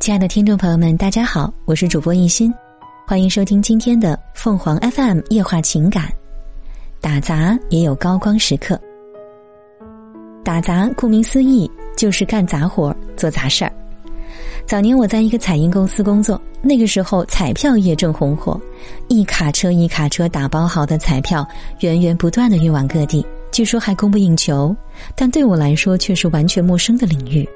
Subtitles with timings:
[0.00, 2.54] 亲爱的听众朋友们，大家好，我是主播一心，
[3.04, 6.08] 欢迎收听今天的凤凰 FM 夜话情感。
[7.00, 8.80] 打杂也有高光时刻。
[10.44, 13.72] 打杂顾名思义就是干杂活、做杂事儿。
[14.64, 18.58] 早年我在一个彩印公司工作，那个时候彩票业正红火，
[19.08, 21.46] 一卡车一卡车打包好的彩票
[21.80, 24.74] 源源不断的运往各地，据说还供不应求，
[25.16, 27.46] 但对我来说却是完全陌生的领域。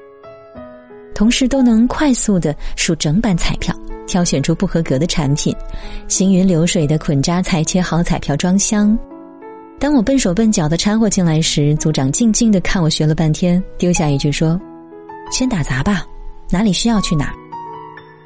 [1.23, 3.73] 同事都能快速的数整版彩票，
[4.05, 5.55] 挑选出不合格的产品，
[6.09, 8.99] 行云流水的捆扎裁切好彩票装箱。
[9.79, 14.59] 当我笨手笨脚的掺和进来时，组长静静的看我学了半天，丢下一句说
[15.31, 16.05] ：“先打杂吧，
[16.49, 17.33] 哪里需要去哪儿。”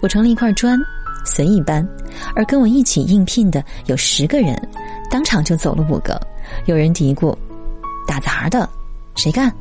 [0.02, 0.76] 我成了一块砖，
[1.24, 1.88] 随意搬。
[2.36, 4.60] 而跟我一起应聘的有十个人，
[5.08, 6.20] 当场就走了五个。
[6.66, 7.32] 有人嘀咕
[8.10, 8.68] ：“打杂的，
[9.14, 9.54] 谁干？”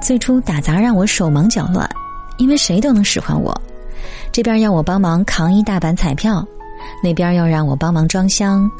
[0.00, 1.88] 最初打杂让我手忙脚乱，
[2.38, 3.54] 因为谁都能使唤我。
[4.30, 6.46] 这边要我帮忙扛一大板彩票，
[7.02, 8.70] 那边要让我帮忙装箱，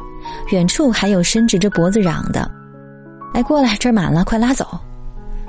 [0.51, 2.49] 远处还有伸直着脖子嚷的
[3.33, 4.65] ：“哎，过来，这儿满了，快拉走！”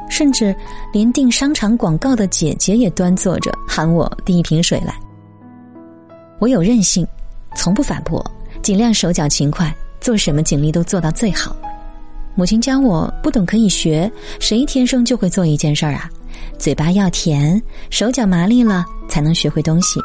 [0.08, 0.56] 甚至
[0.91, 4.94] 连订商场广告的姐姐也端坐着喊我递一瓶水来。
[6.38, 7.06] 我有韧性，
[7.55, 8.25] 从不反驳，
[8.62, 11.55] 尽量手脚勤快，做什么尽力都做到最好。
[12.39, 14.08] 母亲教我不懂可以学，
[14.39, 16.08] 谁天生就会做一件事儿啊？
[16.56, 19.98] 嘴巴要甜，手脚麻利了才能学会东西。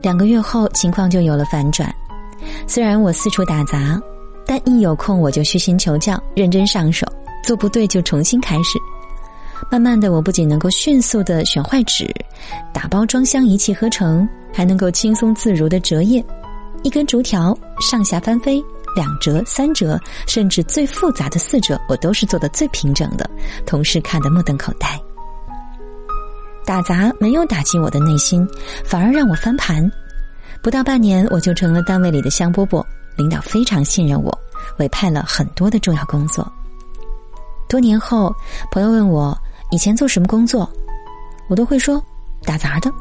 [0.00, 1.94] 两个月后，情况就有了反转。
[2.66, 4.00] 虽然我四处打杂，
[4.46, 7.06] 但一有空我就虚心求教，认真上手，
[7.44, 8.78] 做不对就重新开始。
[9.70, 12.10] 慢慢的，我不仅能够迅速的选坏纸，
[12.72, 16.24] 打包装箱一气呵成，还能够轻松自如的折页，
[16.84, 18.64] 一根竹条上下翻飞。
[18.94, 23.28] 两折、三折，甚至最复杂的四折，我都是做的最平整的。
[23.64, 25.00] 同事看得目瞪口呆。
[26.64, 28.46] 打杂没有打击我的内心，
[28.84, 29.90] 反而让我翻盘。
[30.62, 32.84] 不到半年，我就成了单位里的香饽饽，
[33.16, 34.36] 领导非常信任我，
[34.78, 36.50] 委派了很多的重要工作。
[37.68, 38.34] 多年后，
[38.70, 39.36] 朋友问我
[39.70, 40.68] 以前做什么工作，
[41.48, 42.02] 我都会说
[42.44, 42.92] 打杂的。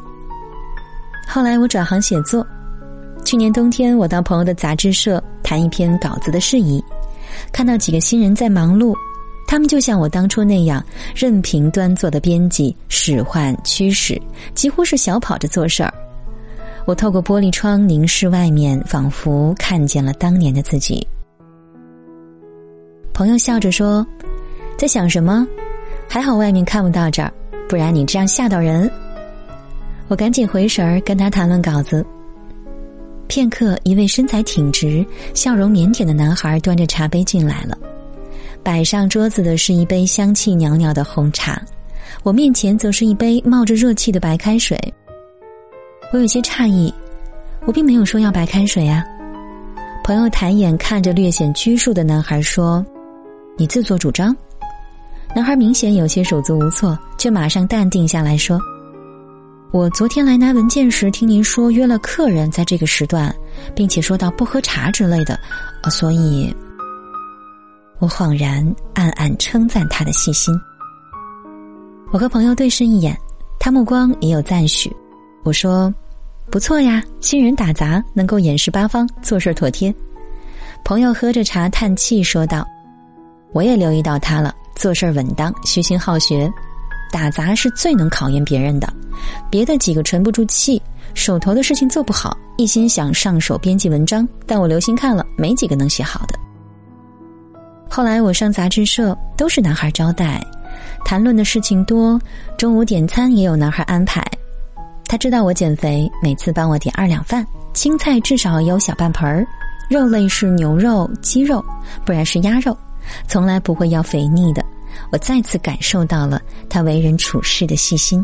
[1.28, 2.45] 后来我转行写作。
[3.25, 6.83] 去年冬天，我到朋友的杂志社谈一篇稿子的事宜，
[7.51, 8.95] 看到几个新人在忙碌，
[9.47, 10.83] 他们就像我当初那样，
[11.13, 14.22] 任凭端坐的编辑使唤驱使，
[14.53, 15.94] 几乎是小跑着做事儿。
[16.85, 21.06] 我透过玻璃窗凝视外面，仿佛看见了当年的自己。
[23.13, 24.07] 朋友笑着说
[24.79, 25.45] ：“在想什么？
[26.07, 27.33] 还好外面看不到这儿，
[27.67, 28.89] 不然你这样吓到人。”
[30.07, 32.06] 我赶紧回神儿跟他谈论稿子。
[33.38, 35.06] 片刻，一位身材挺直、
[35.36, 37.78] 笑容腼腆的男孩端着茶杯进来了，
[38.64, 41.62] 摆上桌子的是一杯香气袅袅的红茶，
[42.24, 44.75] 我面前则是一杯冒着热气的白开水。
[46.12, 46.92] 我有些诧异，
[47.68, 49.06] 我并没有说要白开水啊。
[50.04, 52.84] 朋友抬眼看着略显拘束的男孩说
[53.56, 54.36] ：“你自作主张。”
[55.36, 58.59] 男孩明显有些手足无措，却马上淡定下来说。
[59.72, 63.35] 我昨天来拿文件时，听您说约了客人在这个时段，
[63.75, 65.38] 并且说到不喝茶之类的，
[65.91, 66.55] 所以，
[68.00, 70.57] 我恍然暗暗称赞他的细心。
[72.13, 73.16] 我和朋友对视一眼，
[73.59, 74.89] 他目光也有赞许。
[75.44, 75.94] 我说
[76.50, 79.94] ：“不错呀，新人打杂能够掩饰八方，做事妥帖。”
[80.85, 82.66] 朋友喝着茶叹气说道
[83.51, 86.50] ：“我也留意到他了，做事稳当，虚心好学。”
[87.12, 88.91] 打杂是最能考验别人的，
[89.50, 90.81] 别的几个沉不住气，
[91.13, 96.38] 手头的事情做不好，一心想上手编辑文章，但我留心看了，没几个能写好的。
[97.90, 100.45] 后来我上杂志社，都是男孩招待，
[101.06, 102.19] 谈论的事情多，
[102.57, 104.24] 中午点餐也有男孩安排。
[105.06, 109.47] 他知道我减肥，每次帮我点二两饭，青菜至少有小半盆儿，
[109.89, 111.63] 肉类是牛肉、鸡肉，
[112.06, 112.78] 不然是鸭肉，
[113.25, 114.62] 从来不会要肥腻的。
[115.12, 118.24] 我再次感受到了他为人处事的细心。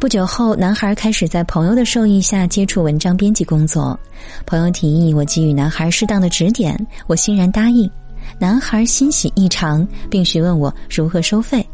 [0.00, 3.98] 不久后，男孩开始在朋友的授意下接触文章编辑工作。
[4.44, 7.90] 朋友提议我给予男孩适当的指点，我欣然答应。
[8.38, 11.66] 男孩欣喜异常，并询问我如何收费。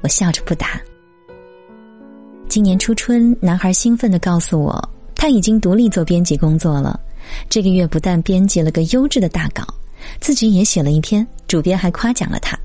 [0.00, 0.80] 我笑着不答。
[2.48, 6.98] 今年初春，男孩兴奋地告诉我，他已经独立做编辑工作了。
[7.48, 9.62] 这个月不但编辑了个优质的大稿，
[10.18, 12.57] 自己也写了一篇，主编还夸奖了他。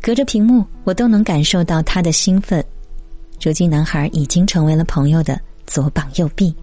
[0.00, 2.64] 隔着屏幕，我都能感受到他的兴奋。
[3.42, 6.54] 如今，男孩已经成为了朋友的左膀右臂。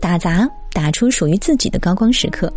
[0.00, 2.52] 打杂打出属于自己的高光时刻，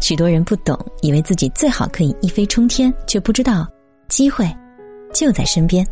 [0.00, 3.66] 许多人不懂，以为自己最好可以一飞冲天，却不知道
[4.08, 4.48] 机会
[5.12, 5.86] 就在身边。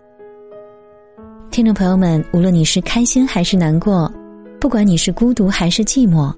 [1.50, 4.10] 听众朋友们，无论你是开心还是难过，
[4.60, 6.32] 不管你是孤独还是寂寞，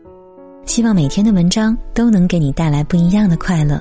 [0.67, 3.81] 希望每天的文章都能给你带来不一样的快乐。